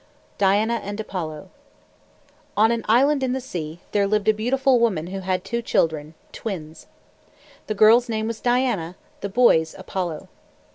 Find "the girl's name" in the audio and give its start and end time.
7.67-8.25